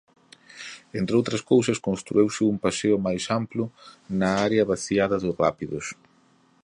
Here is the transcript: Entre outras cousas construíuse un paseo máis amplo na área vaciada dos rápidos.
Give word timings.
Entre 0.99 1.13
outras 1.19 1.41
cousas 1.51 1.81
construíuse 1.87 2.41
un 2.53 2.57
paseo 2.65 2.97
máis 3.07 3.23
amplo 3.39 3.63
na 4.19 4.29
área 4.47 4.67
vaciada 4.71 5.15
dos 5.23 5.37
rápidos. 5.43 5.85